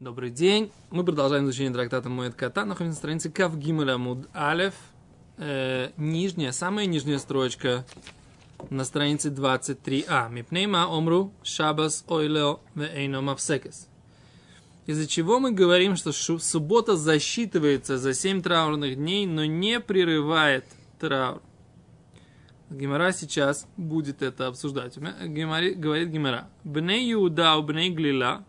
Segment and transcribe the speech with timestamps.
[0.00, 0.70] Добрый день.
[0.92, 2.64] Мы продолжаем изучение трактата Моэт Кота.
[2.64, 4.74] Находимся на странице Кав Гимель Амуд Алев.
[5.38, 7.84] Э, нижняя, самая нижняя строчка
[8.70, 10.30] на странице 23а.
[10.30, 13.88] Мипнейма омру шабас ойлео вейно мавсекес.
[14.86, 20.64] Из-за чего мы говорим, что суббота засчитывается за 7 траурных дней, но не прерывает
[21.00, 21.42] траур.
[22.70, 24.96] Гимара сейчас будет это обсуждать.
[24.96, 26.48] Гимари, говорит Гимара.
[26.62, 28.44] Бней Иуда, бней Глила,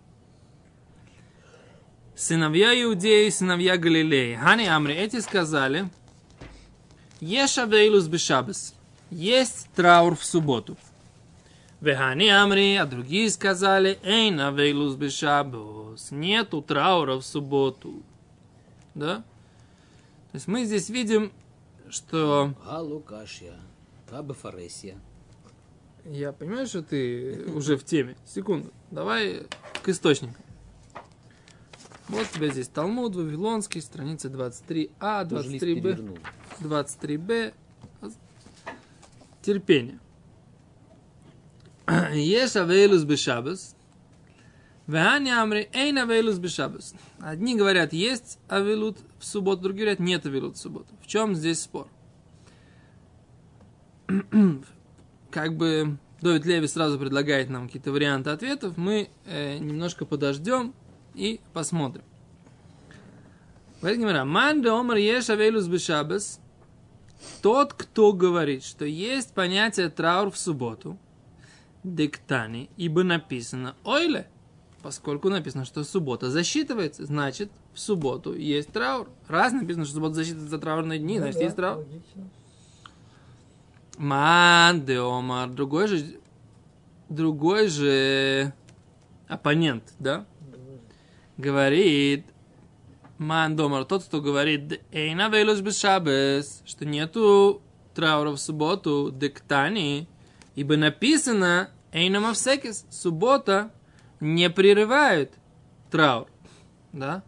[2.19, 4.35] сыновья Иудеи, сыновья Галилеи.
[4.35, 5.89] Хани Амри, эти сказали,
[7.21, 8.75] Еша вейлус бешабес.
[9.09, 10.77] Есть траур в субботу.
[11.79, 16.11] Вехани Амри, а другие сказали, Эйна вейлус бешабес.
[16.11, 18.03] Нету траура в субботу.
[18.95, 19.23] Да?
[20.31, 21.31] То есть мы здесь видим,
[21.89, 22.53] что...
[22.65, 23.53] Галукашья.
[24.11, 24.97] Абафаресия.
[26.03, 28.15] Я понимаю, что ты уже в теме.
[28.25, 28.71] Секунду.
[28.91, 29.43] Давай
[29.83, 30.35] к источникам.
[32.09, 36.19] Вот у тебя здесь Талмуд Вавилонский, страница 23а, 23б,
[36.59, 37.53] 23б.
[39.43, 39.99] Терпение.
[42.13, 43.75] Еш авейлус бешабас.
[44.87, 46.95] Вехани амри эйн авейлус бешабас.
[47.19, 50.87] Одни говорят, есть авелут в субботу, другие говорят, нет авелут в субботу.
[51.03, 51.87] В чем здесь спор?
[55.29, 60.73] как бы Довид Леви сразу предлагает нам какие-то варианты ответов, мы э, немножко подождем
[61.15, 62.03] и посмотрим.
[63.81, 66.39] Говорит Гимара, ман де омар еш бешабес,
[67.41, 70.97] тот, кто говорит, что есть понятие траур в субботу,
[71.83, 74.27] диктани, ибо написано ойле,
[74.81, 79.09] поскольку написано, что суббота засчитывается, значит, в субботу есть траур.
[79.27, 81.85] Раз написано, что суббота засчитывается за траурные дни, ну, значит, да, есть траур.
[83.97, 86.19] Ман де омар, другой же,
[87.09, 88.53] другой же
[89.27, 90.25] оппонент, да,
[91.39, 92.25] говорит,
[93.17, 97.61] Ман домар, тот, кто говорит, эйна вейлус без шабес, что нету
[97.95, 100.07] траура в субботу, дектани,
[100.55, 103.71] ибо написано, эйна мавсекис, суббота
[104.19, 105.33] не прерывает
[105.89, 106.27] траур.
[106.91, 107.23] Да?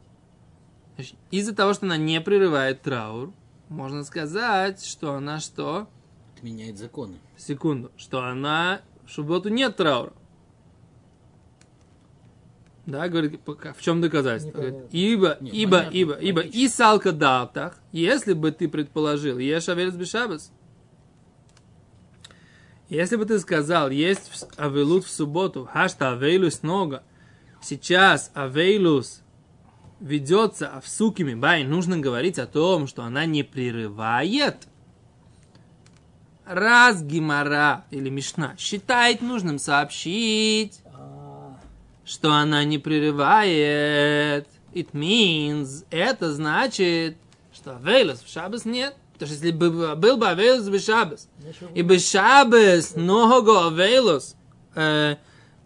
[1.32, 3.34] Из-за того, что она не прерывает траур,
[3.70, 5.88] можно сказать, что она что?
[6.36, 7.18] Отменяет законы.
[7.38, 7.92] Секунду.
[7.96, 10.14] Что она в субботу нет траура.
[12.92, 14.58] Да, говорит, в чем доказательство?
[14.58, 19.70] Говорит, ибо, Нет, ибо, понятно, ибо, ибо, и салка далтах, если бы ты предположил, ешь
[19.70, 20.52] авелес бешабас,
[22.90, 27.04] если бы ты сказал, есть авелут в субботу, хашта авейлус нога,
[27.62, 29.22] сейчас авейлус
[30.02, 34.68] ведется а в сукими, бай, нужно говорить о том, что она не прерывает.
[36.44, 40.81] Раз гимара или мишна считает нужным сообщить,
[42.06, 44.48] что она не прерывает.
[44.74, 47.18] It means, это значит,
[47.54, 48.96] что Авейлос в Шабас нет.
[49.14, 51.28] Потому что если бы был бы Авейлос в Шабас,
[51.76, 54.36] и бы Шабас много Авейлос,
[54.76, 55.18] э,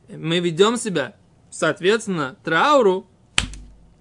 [0.09, 1.15] мы ведем себя,
[1.49, 3.07] соответственно, трауру,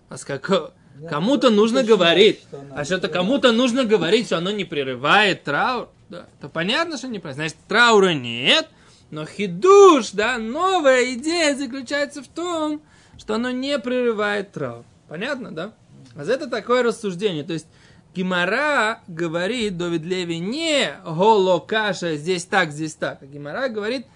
[0.08, 0.72] а с как,
[1.08, 2.40] кому-то нужно говорить,
[2.74, 7.18] а что-то кому-то нужно говорить, что оно не прерывает траур, да, то понятно, что не
[7.18, 7.52] прерывает.
[7.52, 8.68] Значит, траура нет,
[9.14, 12.82] но хидуш, да, новая идея заключается в том,
[13.16, 14.84] что оно не прерывает траур.
[15.08, 15.72] Понятно, да?
[16.16, 17.44] А это такое рассуждение.
[17.44, 17.68] То есть
[18.12, 23.22] Гимара говорит, Довид Леви, не голокаша, здесь так, здесь так.
[23.22, 24.06] А Гимара говорит,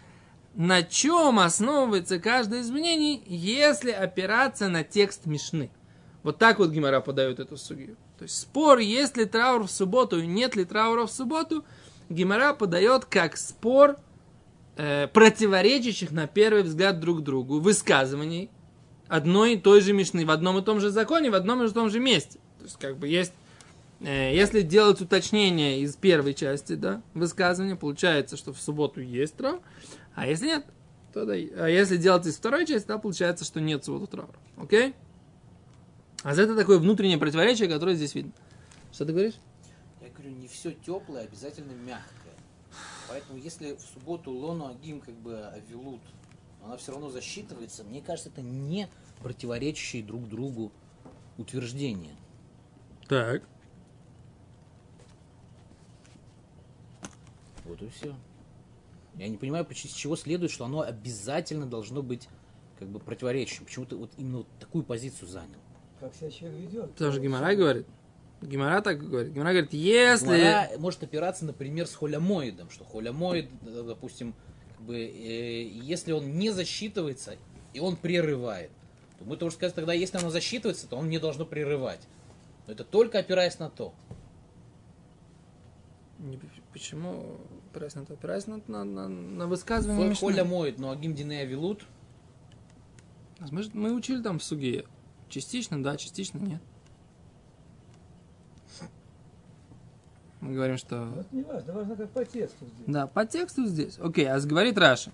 [0.57, 5.71] на чем основывается каждое изменение, если опираться на текст Мишны.
[6.25, 7.95] Вот так вот Гимара подает эту судью.
[8.19, 11.65] То есть спор, есть ли траур в субботу и нет ли траура в субботу,
[12.09, 13.97] Гимара подает как спор
[14.79, 18.51] э, противоречащих на первый взгляд друг другу высказываний
[19.09, 21.91] одной и той же Мишны в одном и том же законе, в одном и том
[21.91, 22.39] же месте.
[22.59, 23.33] То есть, как бы есть,
[24.01, 29.61] э, если делать уточнение из первой части, да, высказывания, получается, что в субботу есть траур,
[30.15, 30.65] а если нет,
[31.13, 34.39] то да, а если делать из второй части, то получается, что нет субботу траура.
[34.57, 34.95] Окей?
[36.23, 38.33] А это такое внутреннее противоречие, которое здесь видно.
[38.93, 39.35] Что ты говоришь?
[40.01, 42.18] Я говорю, не все теплое, обязательно мягкое.
[43.09, 46.01] Поэтому если в субботу лону агим как бы авилут,
[46.63, 48.89] она все равно засчитывается, мне кажется, это не
[49.23, 50.73] противоречащие друг другу
[51.39, 52.15] утверждения.
[53.09, 53.43] Так.
[57.65, 58.15] Вот и все.
[59.15, 62.29] Я не понимаю, с чего следует, что оно обязательно должно быть
[62.79, 63.65] как бы противоречащим.
[63.65, 65.59] Почему ты вот именно вот такую позицию занял?
[65.99, 66.93] Как себя человек ведет.
[66.93, 67.87] Потому что Гимарай говорит.
[68.41, 69.33] Гимара так говорит.
[69.33, 70.39] Гимара говорит, если...
[70.39, 74.35] Гимара может опираться, например, с холямоидом, что холямоид, допустим,
[74.77, 77.37] как бы, э, если он не засчитывается,
[77.75, 78.71] и он прерывает,
[79.19, 82.01] то мы тоже сказать, тогда если оно засчитывается, то он не должно прерывать.
[82.67, 83.93] Но это только опираясь на то.
[86.19, 86.39] Не,
[86.73, 87.39] почему
[87.71, 88.15] опираясь на то?
[88.15, 90.21] Опираясь на, на, на, на высказывание Мишны.
[90.21, 91.85] Коля моет, но Агим Дине Авилут.
[93.51, 94.85] Мы, мы учили там в суге.
[95.29, 96.63] Частично, да, частично нет.
[100.41, 101.05] Мы говорим, что...
[101.05, 102.87] Вот не важно, важно как по тексту здесь.
[102.87, 103.99] Да, по тексту здесь.
[103.99, 105.11] Окей, а говорит Раша.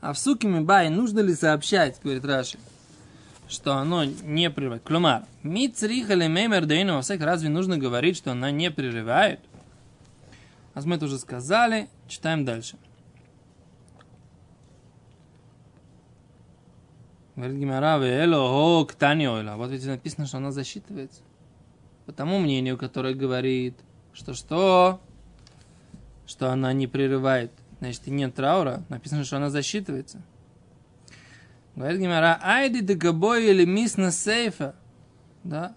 [0.00, 2.58] А в суке Мибай нужно ли сообщать, говорит Раши,
[3.48, 4.82] что оно не прерывает.
[4.82, 9.40] Клумар, мицриха ли меймер дейну разве нужно говорить, что она не прерывает?
[10.74, 12.76] А мы это уже сказали, читаем дальше.
[17.36, 21.22] Говорит Гимара, эло, о, ктани Вот ведь написано, что она засчитывается.
[22.06, 23.76] По тому мнению, которое говорит,
[24.12, 25.00] что что?
[26.26, 27.50] Что она не прерывает.
[27.80, 28.84] Значит, и нет траура.
[28.88, 30.22] Написано, что она засчитывается.
[31.74, 34.74] Говорит Гимара, айди дегабой или мисна сейфа.
[35.42, 35.74] Да?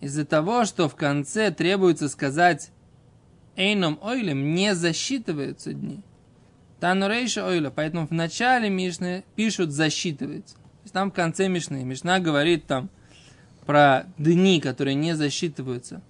[0.00, 2.70] Из-за того, что в конце требуется сказать
[3.56, 6.02] эйном ойлем, не засчитываются дни.
[6.78, 7.70] Тану рейша ойля.
[7.70, 10.54] Поэтому в начале Мишны пишут засчитывается.
[10.54, 11.84] То есть там в конце Мишны.
[11.84, 12.88] Мишна говорит там
[13.66, 16.02] про дни, которые не засчитываются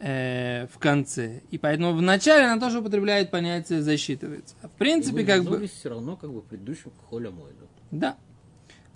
[0.00, 1.40] э, в конце.
[1.50, 4.54] И поэтому в начале она тоже употребляет понятие засчитывается.
[4.62, 5.66] А в принципе, как бы...
[5.66, 7.66] все равно как бы предыдущим холя мойду.
[7.90, 8.16] Да.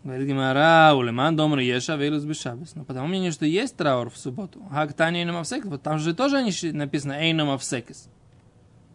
[0.04, 2.74] Говорит Гимара, улеман домр еша вейлус бешабес.
[2.74, 4.62] Но потому мнению, что есть траур в субботу.
[4.70, 5.66] Хактани эйном авсекес.
[5.66, 8.08] Вот там же тоже написано эйном авсекес.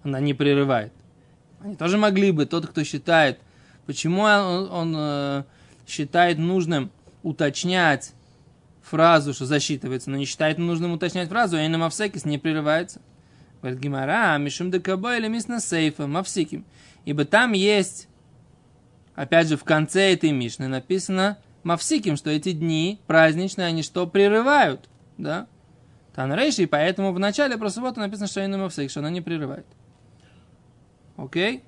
[0.04, 0.94] Она не прерывает.
[1.62, 3.39] Они тоже могли бы, тот, кто считает,
[3.86, 5.44] почему он, он э,
[5.88, 8.13] считает нужным уточнять
[8.83, 13.01] фразу, что засчитывается, но не считает нужным уточнять фразу, а на мавсекис не прерывается.
[13.62, 16.65] Говорит Гимара, мишум декабо или мисна сейфа, мавсиким.
[17.06, 18.09] Ибо там есть,
[19.15, 24.89] опять же, в конце этой мишны написано мавсиким, что эти дни праздничные, они что, прерывают,
[25.18, 25.47] да?
[26.13, 29.65] Танрейши, и поэтому в начале про субботу написано, что на мавсик, что она не прерывает.
[31.15, 31.63] Окей?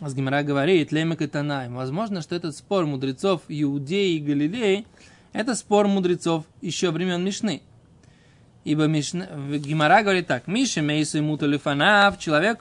[0.00, 1.74] С Гимара говорит, Лемек и Танаем.
[1.74, 4.86] Возможно, что этот спор мудрецов Иудеи и Галилеи–
[5.32, 7.62] это спор мудрецов еще времен Мишны.
[8.64, 9.26] Ибо Мишна,
[9.56, 10.46] Гемара говорит так.
[10.46, 12.60] מי שמתו מוטל לפניו, человек,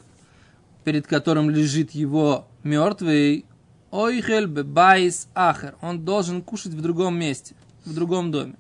[0.83, 3.45] перед которым лежит его мертвый,
[3.91, 5.75] אוכל בבית אחר.
[5.81, 7.55] Он должен кушать в другом месте,
[7.85, 8.55] в другом доме.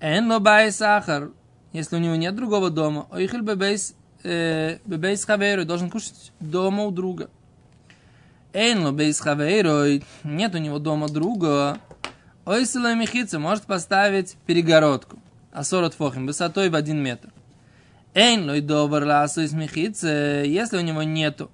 [0.00, 1.30] אין בית אחר.
[1.72, 6.90] Если у него нет другого дома, אוכל בבית э, בבית חברו, должен кушать дома у
[6.90, 7.28] друга.
[8.52, 11.78] אין בית חברו, нет у него дома друга,
[12.48, 15.18] עושה לו מחיצה может поставить перегородку.
[15.52, 17.28] Асорот фохим, высотой в один метр.
[18.14, 21.50] Эйн лой добр из Михица, если у него нету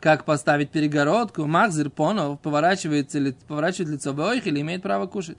[0.00, 5.38] как поставить перегородку, Махзир Понов поворачивается, поворачивает лицо в ойх или имеет право кушать.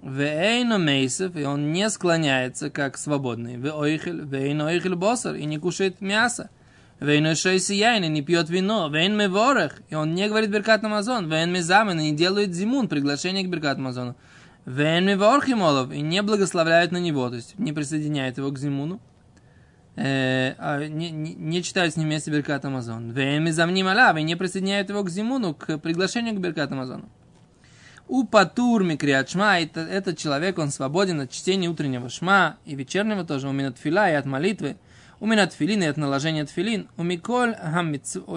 [0.00, 3.58] В Эйну Мейсов, и он не склоняется, как свободный.
[3.58, 6.48] В Ойхель, в Эйну Ойхель Босар, и не кушает мясо.
[7.00, 8.88] Вейн шойси яйн, и не пьет вино.
[8.88, 11.30] Вейн меворах, и он не говорит Беркат Амазон.
[11.30, 14.16] Вейн мезамен, не делает зимун, приглашение к Беркат Амазону.
[14.66, 19.00] Вейн меворхимолов, и не благословляет на него, то есть не присоединяет его к зимуну.
[19.94, 23.12] Э, а не, не, не читают с ним вместе Беркат Амазон.
[23.12, 27.08] Вейн мезамним алав, и не присоединяют его к зимуну, к приглашению к Беркат Амазону.
[28.08, 33.22] У Патур Микриат Шма, это, этот человек, он свободен от чтения утреннего шма и вечернего
[33.22, 34.76] тоже, у меня фила и от молитвы.
[35.20, 36.88] У меня тфилин, это наложение тфилин.
[36.96, 37.56] У Миколь,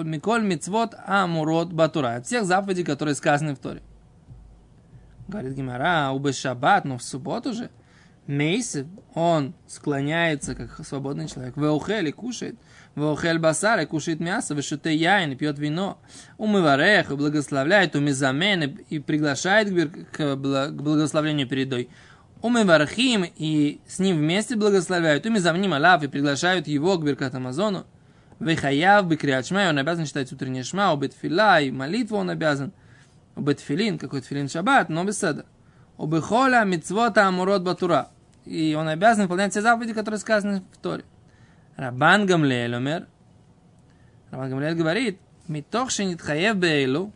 [0.04, 2.16] Миколь мицвод амурот батура.
[2.16, 3.82] От всех заповедей, которые сказаны в Торе.
[5.28, 7.70] Говорит Гимара, у Бешабат, но в субботу же,
[8.26, 11.56] Мейсев, он склоняется, как свободный человек.
[11.56, 12.56] Веухель и кушает.
[12.96, 14.54] Веухель басар и кушает мясо.
[14.54, 15.98] Вешуте яин и пьет вино.
[16.38, 17.94] Умыварех и благословляет.
[17.94, 19.68] Умизамен и приглашает
[20.12, 21.90] к благословлению передой
[22.42, 27.86] умывархим и с ним вместе благословляют, уми замним алав и приглашают его к Беркат Амазону,
[28.40, 32.72] вехаяв бекриат шма, он обязан читать утреннее шма, у бетфила и молитву он обязан,
[33.36, 35.46] у бетфилин, какой тфилин шаббат, но без седа,
[35.96, 38.08] у бехоля мицвота амурот батура,
[38.44, 41.04] и он обязан выполнять все заповеди, которые сказаны в Торе.
[41.76, 43.06] Рабан Гамлеэль умер,
[44.32, 47.12] Рабан Гамлеэль говорит, митох шенитхаев бейлу,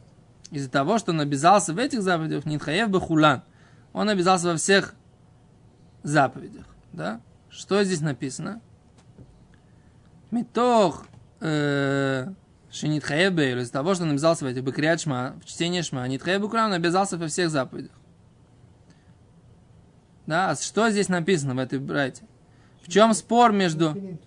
[0.52, 3.42] из-за того, что он обязался в этих заповедях, нитхаев бехулан,
[3.92, 4.94] он обязался во всех
[6.06, 6.66] заповедях.
[6.92, 7.20] Да?
[7.48, 8.60] Что здесь написано?
[10.30, 11.06] Митох
[11.40, 12.28] э,
[12.70, 16.72] Шинитхаебе, из того, что он обязался в этих Бекриат Шма, в чтении Шма, Нитхаебе Куран,
[16.72, 17.92] обязался во всех заповедях.
[20.26, 22.24] Да, а что здесь написано в этой брате?
[22.82, 24.18] В чем спор между...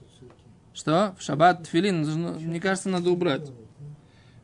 [0.74, 1.16] Что?
[1.18, 2.06] В шаббат тфилин,
[2.40, 3.52] мне кажется, надо убрать.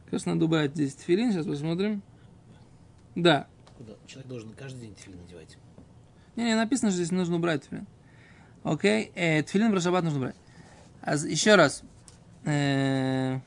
[0.09, 2.01] Кажется, надо убрать здесь тфилин, сейчас посмотрим.
[3.15, 3.47] Да?
[4.05, 5.57] Человек должен каждый день тфилин надевать.
[6.35, 7.87] Не, не, написано, что здесь нужно убрать тфилин.
[8.63, 10.35] Окей, э, тфилин про шаббат нужно убрать.
[11.01, 11.83] А, еще раз.
[12.45, 13.39] Э,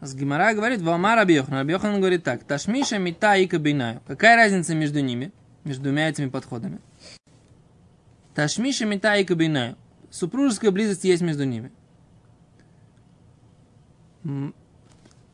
[0.00, 1.54] с Гимара говорит, Вамар Рабьехан.
[1.54, 2.44] Рабьехан говорит так.
[2.44, 4.00] Ташмиша мита и кабинаю.
[4.06, 5.32] Какая разница между ними?
[5.64, 6.80] Между двумя этими подходами.
[8.34, 9.76] Ташмиша мита и кабинаю.
[10.10, 11.70] Супружеская близость есть между ними.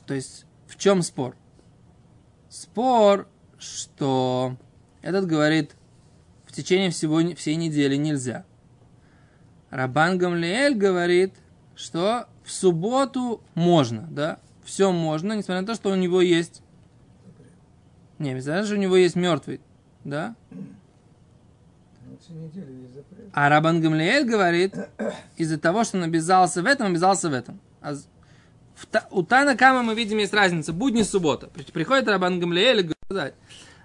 [0.06, 1.36] То есть, в чем спор?
[2.48, 4.56] Спор, что
[5.02, 5.76] этот говорит,
[6.46, 8.44] в течение всего, всей недели нельзя.
[9.70, 11.34] Рабан Гамлиэль говорит,
[11.74, 16.62] что в субботу можно, да, все можно, несмотря на то, что у него есть,
[18.18, 19.60] не, то, что у него есть мертвый,
[20.04, 20.34] да,
[23.32, 24.74] а Рабан Гамлиэль говорит,
[25.36, 27.60] из-за того, что он обязался в этом, обязался в этом.
[27.80, 30.72] А в у Тана Кама мы видим, есть разница.
[30.72, 31.48] Будни суббота.
[31.48, 33.34] При- Приходит Рабан Гамлиэль и говорит.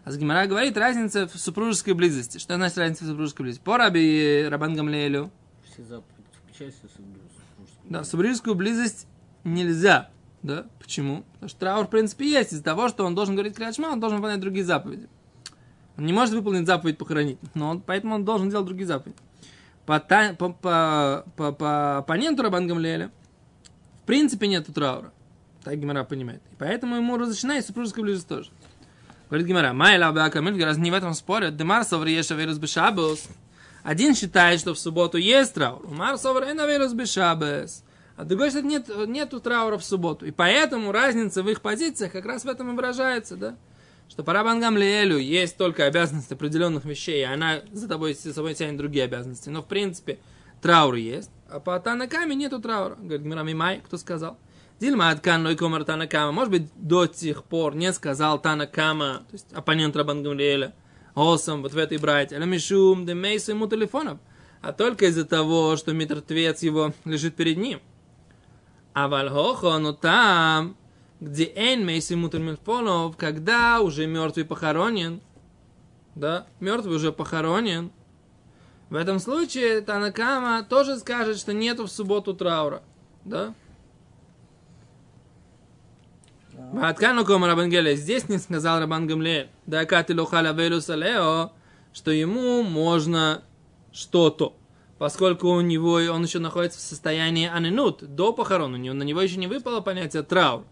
[0.04, 2.38] А с Гимара говорит разница в супружеской близости.
[2.38, 3.64] Что значит разница в супружеской близости?
[3.64, 5.32] По Раби Рабан Гамлиэлю.
[5.72, 7.68] Все заповеди, включая все супружескую.
[7.86, 9.08] Да, супружескую близость
[9.44, 10.10] нельзя.
[10.42, 10.68] Да?
[10.80, 11.24] Почему?
[11.34, 12.52] Потому что траур, в принципе, есть.
[12.52, 15.08] Из-за того, что он должен говорить клячма, он должен выполнять другие заповеди.
[15.98, 19.18] Он не может выполнить заповедь похоронить, но он, поэтому он должен делать другие заповеди.
[19.86, 23.12] По, та- по, по, по, по оппоненту Рабан Гамлиэля
[24.02, 25.14] в принципе нету траура.
[25.64, 26.42] Так Гимара понимает.
[26.52, 28.50] И поэтому ему разрешена и супружеская близость тоже.
[29.30, 33.28] Говорит Гимара, Майла Абакамиль, раз не в этом спорят, Демар Совриеша Верус Бешабус.
[33.84, 35.86] Один считает, что в субботу есть траур.
[35.86, 37.84] Умар Соврена Верус Бешабес.
[38.16, 40.26] А другой считает, нет, нету траура в субботу.
[40.26, 43.56] И поэтому разница в их позициях как раз в этом и выражается, да?
[44.08, 48.54] Что по Рабан Гамлиэлю есть только обязанность определенных вещей, и она за тобой, за собой
[48.54, 49.50] тянет другие обязанности.
[49.50, 50.20] Но в принципе
[50.62, 52.96] траур есть, а по Танакаме нету траура.
[52.96, 54.38] Говорит Гмира Мимай, кто сказал?
[54.80, 56.32] Дильма Аткан Ной Комар Танакама.
[56.32, 60.74] Может быть, до сих пор не сказал Танакама, то есть оппонент Рабан Гамлиэля,
[61.16, 62.38] Осам, вот в этой братье.
[62.38, 64.20] Аля Мишум, де Мейс ему телефонов.
[64.62, 67.82] А только из-за того, что мертвец его лежит перед ним.
[68.94, 70.76] А Вальхохо, но там,
[71.20, 75.22] где Эн Мейс ему телефонов, когда уже мертвый похоронен,
[76.16, 77.92] да, мертвый уже похоронен,
[78.90, 82.84] в этом случае Танакама тоже скажет, что нету в субботу траура.
[83.26, 83.56] Да?
[86.74, 87.96] Ваткану кома Рабан Гамлиэль.
[87.96, 89.48] Здесь не сказал Рабан Гамлиэль.
[89.68, 91.52] Да кати лохаля велюсалео,
[91.94, 93.44] что ему можно
[93.92, 94.56] что-то.
[94.98, 99.22] Поскольку у него, он еще находится в состоянии анинут, до похорон, у него, на него
[99.22, 100.64] еще не выпало понятие траур.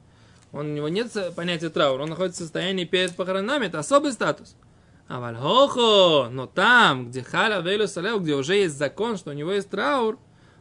[0.51, 4.55] Он, у него нет понятия траур, он находится в состоянии перед похоронами, это особый статус.
[5.07, 9.69] А вальхохо, но там, где халя велюсалео, где уже есть закон, что у него есть
[9.69, 10.17] траур,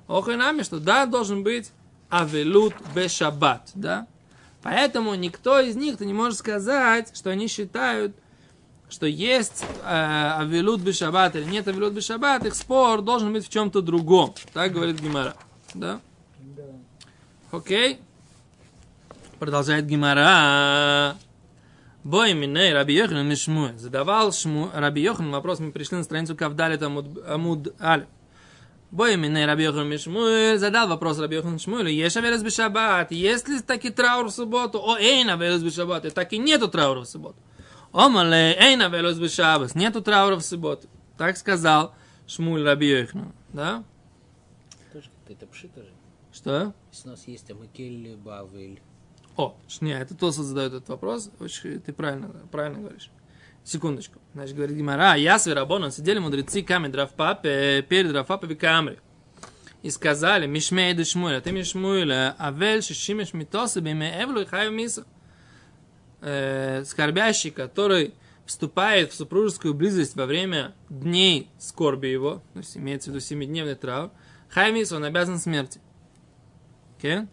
[0.06, 1.72] охо и нами, что да, должен быть
[2.10, 4.06] авелут бешабат, да?
[4.62, 8.14] Поэтому никто из них не может сказать, что они считают,
[8.90, 13.80] что есть э, авилут бешабат или нет авилут бешабат, их спор должен быть в чем-то
[13.80, 14.34] другом.
[14.52, 15.34] Так говорит Гимара.
[15.74, 16.00] Да?
[16.40, 16.62] Да.
[17.52, 18.00] Окей.
[19.38, 21.16] Продолжает Гимара.
[22.04, 23.76] Бой миней Раби Йохан Мишмуэ.
[23.76, 28.06] Задавал Шму, Раби Йохан вопрос, мы пришли на страницу Кавдалит Амуд, Амуд Аль.
[28.90, 30.58] Бой миней Раби Йохан Мишмуэ.
[30.58, 31.90] Задал вопрос Раби Йохан Мишмуэлю.
[31.90, 33.12] Ешь авелес бешабат.
[33.12, 34.80] Есть ли таки траур в субботу?
[34.80, 36.04] О, эйн авелес бешабат.
[36.06, 37.36] И так и нету траура в субботу.
[37.92, 39.76] Омале, эйн авелес бешабас.
[39.76, 40.88] Нету траура в субботу.
[41.16, 41.94] Так сказал
[42.26, 43.32] Шмуль Раби Йохан.
[43.52, 43.84] Да?
[44.92, 45.90] Тоже какая-то пшита же.
[46.32, 46.74] Что?
[46.90, 48.80] Если у нас есть Амакель Бавель.
[49.36, 51.30] О, не, это Тоса задает этот вопрос.
[51.38, 53.10] Очень, ты правильно, правильно говоришь.
[53.64, 54.20] Секундочку.
[54.34, 58.98] Значит, говорит Гимара, я с Верабоном сидели мудрецы камед Равпапе, перед Равпапе в Камре.
[59.82, 65.04] И сказали, Мишмей де Шмуэля, ты Мишмуэля, авель шишимеш митосы биме эвлу и хаю мису.
[66.20, 68.14] Э, Скорбящий, который
[68.44, 73.74] вступает в супружескую близость во время дней скорби его, то есть имеется в виду семидневный
[73.74, 74.10] траур,
[74.48, 75.80] хай мису, он обязан смерти.
[76.98, 77.26] Окей?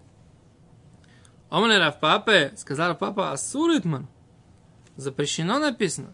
[1.50, 4.08] Омле Рав Папе, сказал Рав Папа, Асур Итмар.
[4.96, 6.14] Запрещено написано.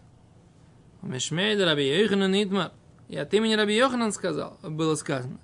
[1.04, 2.72] Мешмейд Раби Йоханан Итмар.
[3.08, 5.38] И от имени Раби Йоханан сказал, было сказано.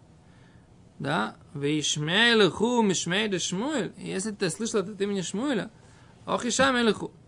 [0.98, 1.36] Да?
[1.54, 3.92] Вишмей леху мишмей де Шмуэль.
[3.96, 5.70] Если ты слышал от имени Шмуэля,
[6.26, 6.50] ох и.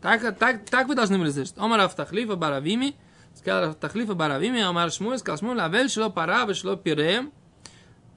[0.00, 1.54] Так, так, так вы должны были слышать.
[1.56, 2.94] Омар Рав Тахлифа Баравими,
[3.34, 7.32] сказал Рав Тахлифа Баравими, Омар Шмуэль, сказал Шмуэль, Авель шло пара, шло пирем.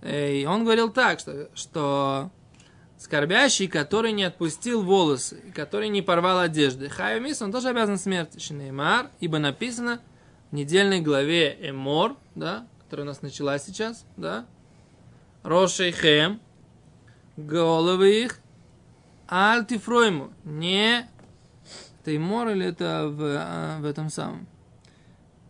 [0.04, 2.32] И он говорил так, что, что
[3.06, 6.90] скорбящий, который не отпустил волосы, который не порвал одежды.
[6.90, 8.40] Хаю мис, он тоже обязан смерти.
[8.40, 10.02] Шинеймар, ибо написано
[10.50, 14.48] в недельной главе Эмор, да, которая у нас начала сейчас, да,
[15.44, 16.42] Рошейхем,
[17.38, 18.40] головы их,
[19.28, 21.08] альтифройму, не
[22.06, 24.48] Теймор или это в, а, в этом самом?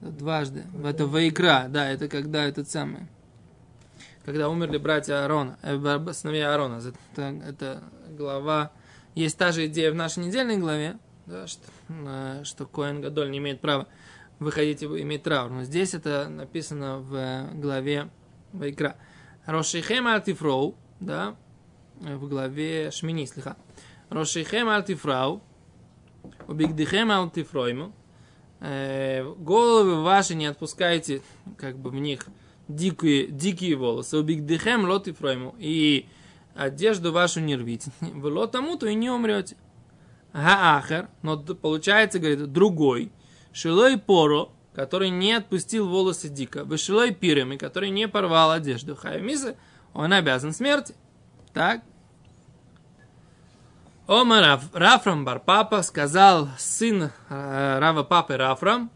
[0.02, 0.64] Дважды.
[0.74, 3.08] В это Вайкра, да, это когда этот самый.
[4.25, 6.82] Когда умерли братья Аарона, э, сыновья Аарона.
[7.13, 8.72] Это, это глава.
[9.13, 13.38] Есть та же идея в нашей недельной главе, да, что, э, что Коэн Гадоль не
[13.38, 13.88] имеет права
[14.39, 15.51] выходить и иметь траур.
[15.51, 18.10] Но здесь это написано в главе
[18.51, 18.98] Вайкра.
[19.46, 21.36] Рошейхем Альтифроу, да,
[22.00, 23.55] в главе Шмини, слиха.
[24.10, 25.44] Рошейхем Альтифрау,
[26.48, 27.94] Убигдихем Альтифройму,
[28.60, 31.22] э, головы ваши не отпускайте,
[31.58, 32.25] как бы в них
[32.68, 34.18] дикие, дикие волосы.
[34.18, 35.56] Убигдихем лотифройму.
[35.60, 36.08] И
[36.56, 37.92] одежду вашу не рвите.
[38.02, 39.58] Вы тому, то и не умрете.
[40.34, 43.12] Гаахер, но получается, говорит, другой.
[43.54, 46.66] Шилой поро, который не отпустил волосы дико.
[46.66, 48.96] Вышилой пирами, который не порвал одежду.
[48.96, 49.56] Хаймиса,
[49.94, 50.94] он обязан смерти.
[51.54, 51.82] Так?
[54.08, 58.92] Омар Рафрам Барпапа сказал сын э, Рава Папы Рафрам,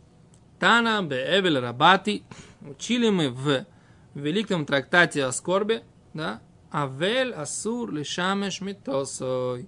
[0.60, 2.24] Тана Беэвель Рабати,
[2.62, 3.66] учили мы в
[4.14, 9.68] великом трактате о скорби, да, Авель Асур Лишамеш Митосой,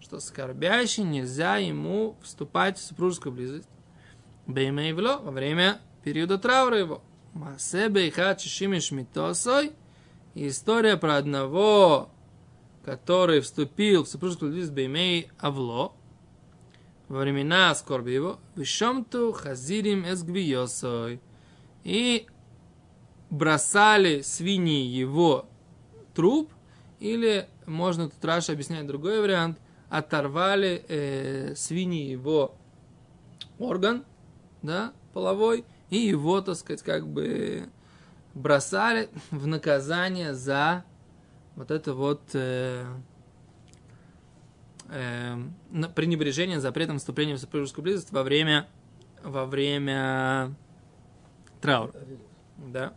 [0.00, 3.68] что скорбящий нельзя ему вступать в супружескую близость.
[4.46, 7.02] Беймейвло во время периода траура его.
[7.34, 9.72] Масебе и Хачишимеш Митосой.
[10.34, 12.10] История про одного
[12.86, 15.92] который вступил в супружескую близость Беймей Авло,
[17.08, 21.20] во времена скорби его, Вишомту Хазирим Эсгвиосой,
[21.86, 22.26] и
[23.30, 25.46] бросали свиньи его
[26.14, 26.50] труп,
[26.98, 32.56] или, можно тут Раша объяснять другой вариант, оторвали э, свиньи его
[33.60, 34.04] орган,
[34.62, 37.68] да, половой, и его, так сказать, как бы
[38.34, 40.84] бросали в наказание за
[41.54, 42.84] вот это вот э,
[44.88, 45.36] э,
[45.94, 48.66] пренебрежение запретом вступления в супружескую близость во время,
[49.22, 50.56] во время
[51.66, 51.92] траура.
[52.58, 52.92] Да.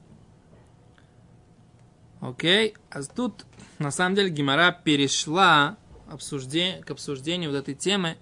[2.21, 2.75] Окей.
[2.89, 3.45] А тут,
[3.79, 5.77] на самом деле, Гимара перешла
[6.09, 8.17] обсуждение, к обсуждению вот этой темы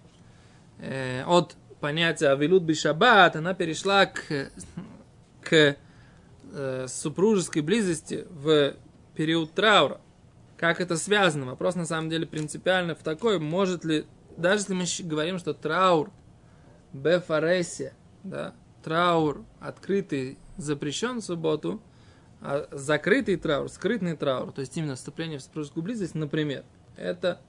[0.80, 4.52] э, от понятия Авилут Бишабат, она перешла к,
[5.42, 5.78] к
[6.54, 8.76] э, супружеской близости в
[9.16, 10.02] период траура.
[10.58, 11.46] Как это связано?
[11.46, 14.06] Вопрос на самом деле принципиально в такой, может ли,
[14.38, 16.12] даже если мы говорим, что траур,
[16.94, 17.94] бефаресе,
[18.24, 18.54] да,
[18.88, 21.82] траур открытый запрещен в субботу,
[22.40, 26.64] а закрытый траур, скрытный траур, то есть именно вступление в супружескую близость, например,
[26.96, 27.42] это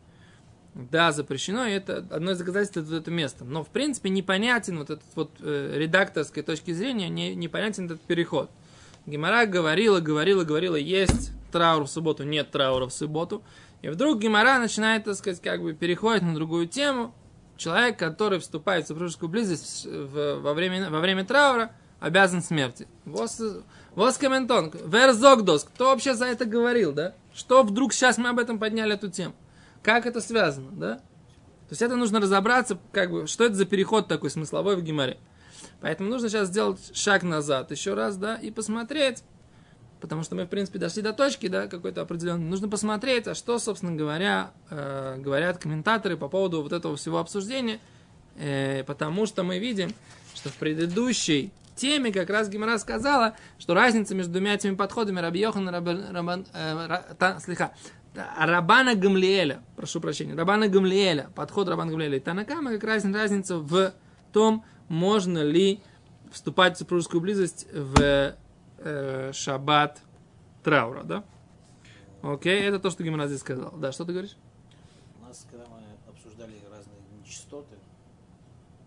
[0.74, 3.44] да, запрещено, и это одно из доказательств это, это место.
[3.44, 8.50] Но, в принципе, непонятен вот этот вот э, редакторской точки зрения, не, непонятен этот переход.
[9.06, 13.44] Гемора говорила, говорила, говорила, есть траур в субботу, нет траура в субботу.
[13.82, 17.14] И вдруг Гемора начинает, так сказать, как бы переходит на другую тему.
[17.58, 22.86] Человек, который вступает в супружескую близость в, во, время, во время траура, обязан смерти.
[23.04, 23.42] Вос,
[23.96, 27.14] вос комментон, верзогдос, кто вообще за это говорил, да?
[27.34, 29.34] Что вдруг сейчас мы об этом подняли эту тему?
[29.82, 30.94] Как это связано, да?
[30.96, 35.18] То есть это нужно разобраться, как бы, что это за переход такой смысловой в Геморе.
[35.80, 39.24] Поэтому нужно сейчас сделать шаг назад еще раз, да, и посмотреть,
[40.00, 42.44] потому что мы, в принципе, дошли до точки, да, какой-то определенной.
[42.44, 47.80] Нужно посмотреть, а что, собственно говоря, э, говорят комментаторы по поводу вот этого всего обсуждения,
[48.36, 49.90] э, потому что мы видим,
[50.34, 55.40] что в предыдущей теме как раз Гимара сказала, что разница между двумя этими подходами Раби
[55.40, 57.72] Йохан и Раби, Рабан, э, та, слегка,
[58.14, 63.92] Рабана Гамлиэля, прошу прощения, Рабана Гамлиэля, подход Рабана Гамлиэля и Танакама, как раз разница в
[64.32, 65.80] том, можно ли
[66.32, 68.34] вступать в супружескую близость в
[68.78, 70.00] э, шаббат
[70.62, 71.24] траура, да?
[72.22, 73.72] Окей, это то, что Гимара здесь сказал.
[73.76, 74.36] Да, что ты говоришь?
[75.20, 77.76] У нас, когда мы обсуждали разные нечистоты,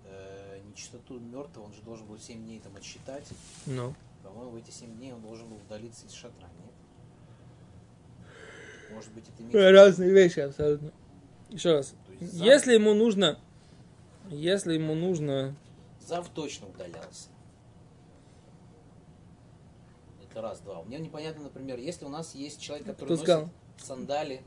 [0.05, 3.27] э, нечистоту мертвого, он же должен был 7 дней там отсчитать.
[3.65, 3.93] Ну.
[4.23, 6.73] По-моему, в эти 7 дней он должен был удалиться из шатра, нет?
[8.93, 9.71] Может быть, это имеется...
[9.71, 10.91] Разные вещи, абсолютно.
[11.49, 11.95] Еще раз.
[12.19, 13.39] за- Если ему нужно,
[14.29, 15.55] если ему нужно,
[16.05, 17.29] Зав точно удалялся.
[20.31, 20.81] Это раз, два.
[20.83, 23.49] Мне непонятно, например, если у нас есть человек, который Кто носит сказал?
[23.77, 24.41] сандали,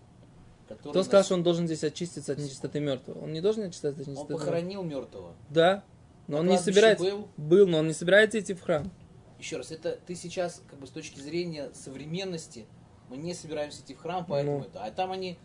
[0.68, 3.22] который кто носит- сказал, что он должен здесь очиститься от нечистоты мертвого?
[3.24, 4.38] Он не должен очиститься от он нечистоты мертвого?
[4.38, 5.34] похоронил мертвого.
[5.50, 5.84] Да.
[6.26, 7.04] Но На он не кладбище собирается...
[7.04, 7.28] был?
[7.36, 8.90] Был, но он не собирается идти в храм.
[9.38, 12.64] Еще раз, это ты сейчас, как бы с точки зрения современности,
[13.10, 14.64] мы не собираемся идти в храм, поэтому Ну.
[14.64, 14.82] это.
[14.82, 15.36] А там они,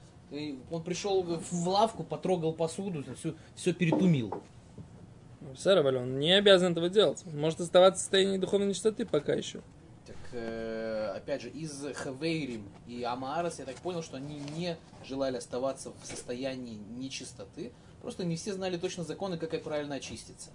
[0.72, 4.42] он пришел в лавку, потрогал посуду, все, все перетумил.
[5.58, 7.24] Сэр, он не обязан этого делать.
[7.26, 9.62] Он может оставаться в состоянии духовной нечистоты пока еще.
[10.32, 15.92] Э, опять же, из Хавейрим и Амаарас я так понял, что они не желали оставаться
[15.92, 20.52] в состоянии нечистоты, Просто не все знали точно законы, как и правильно очиститься.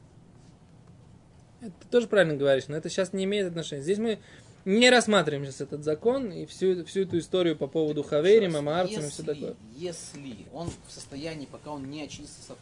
[1.60, 3.82] Это ты тоже правильно говоришь, но это сейчас не имеет отношения.
[3.82, 4.18] Здесь мы
[4.64, 8.60] не рассматриваем сейчас этот закон и всю, всю эту историю по поводу Хаверим, Еще раз,
[8.60, 9.56] Амаарцем и все такое.
[9.76, 12.54] Если он в состоянии, пока он не очистился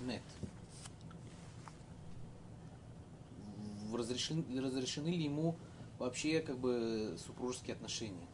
[0.00, 0.20] мет,
[3.88, 5.56] в- разрешен- разрешены ли ему
[5.98, 8.26] вообще как бы супружеские отношения?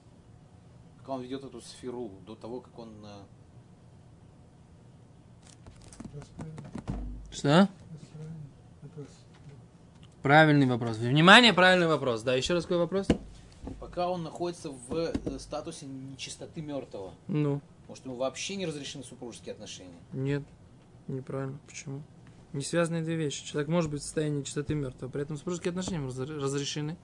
[0.99, 2.91] Пока он ведет эту сферу, до того, как он...
[3.05, 3.23] э,
[7.31, 7.69] Что?
[10.23, 10.99] Правильный вопрос.
[10.99, 12.23] Внимание, правильный вопрос.
[12.23, 13.09] Да, еще раз какой вопрос?
[13.81, 19.53] Пока он находится в э, статусе нечистоты мертвого, Ну, может ему вообще не разрешены супружеские
[19.53, 19.99] отношения?
[20.13, 20.43] нет,
[21.09, 21.59] неправильно.
[21.67, 22.03] Почему?
[22.53, 23.45] Не связанные две вещи.
[23.45, 26.97] Человек может быть в состоянии чистоты мертвого, при этом супружеские отношения разрешены.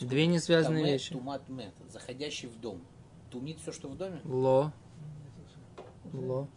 [0.00, 1.12] Две не связанные вещи.
[1.12, 2.82] Тумат мет, заходящий в дом.
[3.30, 4.20] Тумит все, что в доме?
[4.24, 4.72] Ло.
[6.12, 6.48] Ло.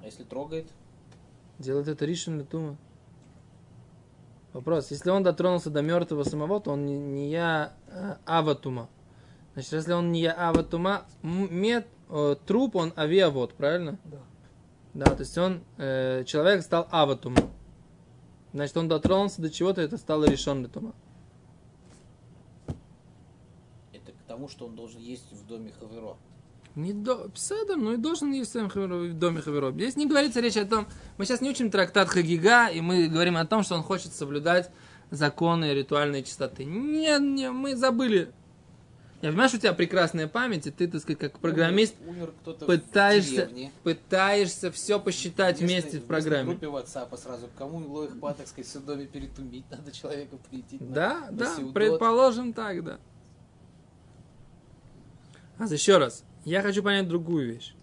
[0.00, 0.70] А если трогает?
[1.58, 2.76] Делает это Ришин Тума.
[4.52, 4.90] Вопрос.
[4.90, 8.88] Если он дотронулся до мертвого самого, то он не, не я э, аватума.
[9.52, 13.98] Значит, если он не я аватума, м- мет, э, труп он авиавод, правильно?
[14.04, 14.20] Да.
[14.94, 17.36] Да, то есть он, э, человек стал аватума.
[18.52, 20.94] Значит, он дотронулся до чего-то, это стало решен тума.
[23.92, 26.16] Это к тому, что он должен есть в доме Хаверо.
[26.76, 27.28] Не до...
[27.30, 29.72] Пседер, ну и должен есть в своем хаверо- в доме Хаверо.
[29.72, 33.36] Здесь не говорится речь о том, мы сейчас не учим трактат Хагига, и мы говорим
[33.36, 34.70] о том, что он хочет соблюдать
[35.10, 36.64] законы ритуальной чистоты.
[36.64, 38.30] Не, не, мы забыли.
[39.22, 42.64] Я понимаю, что у тебя прекрасная память, и ты, так сказать, как программист, Умер в
[42.66, 43.50] пытаешься,
[43.82, 46.50] пытаешься все посчитать местной- вместе в программе.
[46.54, 47.48] группе WhatsApp сразу.
[47.58, 49.64] Кому лоих па, так сказать, перетумить.
[49.72, 50.78] Надо человека прийти.
[50.78, 51.74] на- Да, на да, сеудот.
[51.74, 52.98] предположим так, да.
[55.58, 57.74] А еще раз, я хочу понять другую вещь.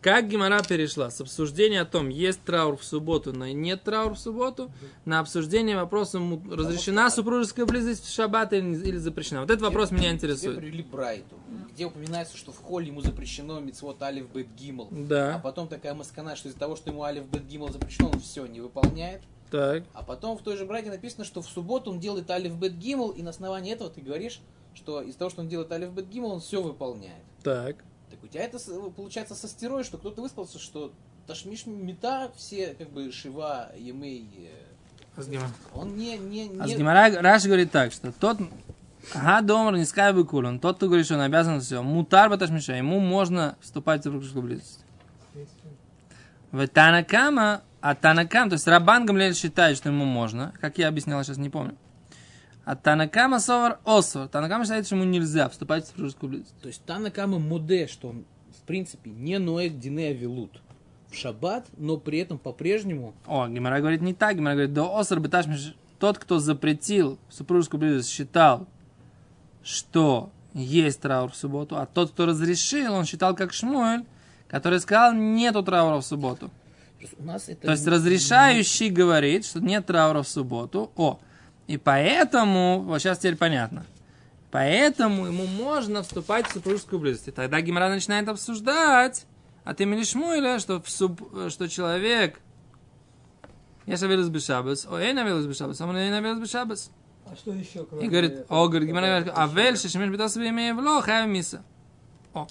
[0.00, 4.18] Как Гимара перешла с обсуждения о том, есть траур в субботу, но нет траур в
[4.18, 4.72] субботу,
[5.04, 6.20] на обсуждение вопроса,
[6.50, 9.42] разрешена супружеская близость в шаббат или, или запрещена.
[9.42, 10.56] Вот этот вопрос меня интересует.
[10.58, 11.36] привели Брайту,
[11.72, 14.88] где упоминается, что в холле ему запрещено мицвод Алиф Бет Гимл.
[14.90, 18.18] А Да, потом такая маскана, что из-за того, что ему Алиф Бет Гимл запрещено, он
[18.18, 19.22] все не выполняет.
[19.52, 19.84] так.
[19.94, 23.10] А потом в той же Брайте написано, что в субботу он делает Алиф Бет Гимл,
[23.10, 24.40] и на основании этого ты говоришь,
[24.74, 27.22] что из-за того, что он делает Алиф Бет Гимл, он все выполняет.
[27.42, 27.76] Так.
[28.10, 30.92] Так у тебя это с- получается со стерой, что кто-то высказался, что
[31.26, 34.50] Ташмиш Мета, все как бы Шива, Емей, э,
[35.16, 35.48] А с Гимара?
[35.74, 38.38] он не, не, не Гимара Раши говорит так, что тот
[39.14, 43.56] Гадомр не скай выкулен, тот, кто говорит, что он обязан все, мутар баташмиша, ему можно
[43.60, 44.84] вступать в супружескую близость.
[46.50, 51.22] В Танакама, а Танакам, то есть Рабан Гамлель считает, что ему можно, как я объяснял,
[51.24, 51.76] сейчас не помню.
[52.64, 54.28] А Танакама Совар Освар.
[54.28, 56.54] Танакама считает, что ему нельзя вступать в супружескую близость.
[56.60, 58.24] То есть Танакама Муде, что он
[58.56, 60.60] в принципе не Ноэк Дине Авилут
[61.10, 65.20] в шаббат, но при этом по-прежнему О, Гимара говорит не так, Гимара говорит, до Освар
[65.20, 68.66] Беташмиш, тот, кто запретил супружескую близость, считал,
[69.62, 74.04] что есть траур в субботу, а тот, кто разрешил, он считал как Шмуэль,
[74.48, 76.50] который сказал, нету траура в субботу.
[77.18, 80.92] У нас это То есть разрешающий говорит, что нет траура в субботу.
[80.96, 81.18] О,
[81.66, 83.84] и поэтому, вот сейчас теперь понятно,
[84.50, 87.28] поэтому ему можно вступать в супружескую близость.
[87.28, 89.26] И тогда Гимара начинает обсуждать
[89.64, 92.40] от имени Шмуэля, что, в суб- что человек
[93.86, 96.90] я шавелус бешабас, о эй навелус бешабас, а эй навелус бешабас.
[97.26, 101.26] А что еще, И говорит, о, говорит, Гимара говорит, авель, шешемеш битас имея вло, хай
[101.26, 101.62] миса.
[102.34, 102.46] О.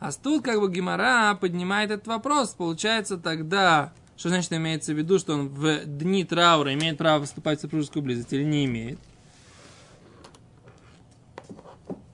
[0.00, 2.50] А тут как бы Гимара поднимает этот вопрос.
[2.50, 7.60] Получается тогда, что значит имеется в виду, что он в дни траура имеет право вступать
[7.60, 8.98] в супружескую близость или не имеет?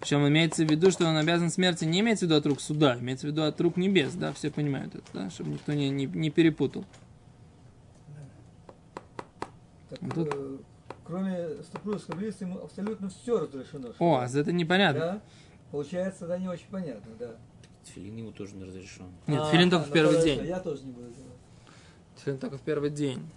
[0.00, 2.98] Причем имеется в виду, что он обязан смерти не имеется в виду от рук суда,
[3.00, 6.04] имеется в виду от рук небес, да, все понимают это, да, чтобы никто не, не,
[6.04, 6.84] не перепутал.
[9.88, 10.58] Так, Тут- э,
[11.04, 13.94] кроме супружеской близости ему абсолютно все разрешено.
[13.98, 15.00] О, а это непонятно.
[15.00, 15.22] Да?
[15.70, 17.36] Получается, тогда не очень понятно, да.
[17.84, 19.06] Тфилин ему тоже не разрешен.
[19.26, 20.44] Нет, А, филин только в ну, первый день.
[20.44, 21.33] Я тоже не буду делать.
[22.22, 23.28] Филин только в первый день.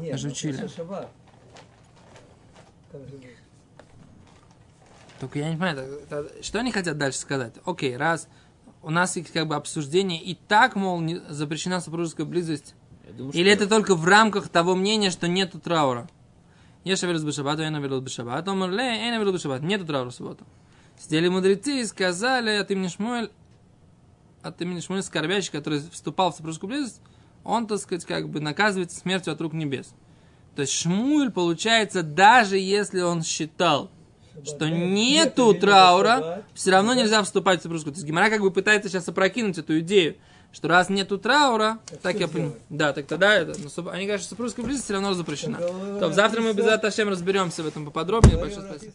[0.00, 0.66] Нет, ну, учили.
[0.68, 1.10] шаббат.
[5.20, 7.54] Только я не понимаю, это- это- что они хотят дальше сказать?
[7.64, 8.28] Окей, раз
[8.82, 12.74] у нас есть как бы обсуждение, и так, мол, не- запрещена супружеская близость,
[13.06, 16.08] Я думаю, или это только в рамках того мнения, что нету траура?
[16.82, 20.44] Я шавелус бешабат, я навелус бешабат, он мерле, я навелус бешабат, нету траура в субботу.
[20.98, 23.30] Сидели мудрецы и сказали от имени Шмуэль,
[24.42, 27.00] от имени Шмуэль скорбящий, который вступал в супружескую близость,
[27.44, 29.94] он, так сказать, как бы наказывается смертью от рук небес.
[30.56, 33.90] То есть Шмуэль, получается, даже если он считал,
[34.44, 37.94] что Нет, нету нет, нет, траура, все равно нельзя вступать в супружескую.
[37.94, 40.16] То есть Гимара как бы пытается сейчас опрокинуть эту идею.
[40.52, 42.56] что раз нету траура, Так так я понимаю.
[42.68, 45.56] Да, так тогда это, ну, суб- они говорят, что супружеская близость все равно запрещена.
[45.58, 48.36] То завтра мы без написано- Аташем разберемся в этом поподробнее.
[48.36, 48.92] Большое спасибо.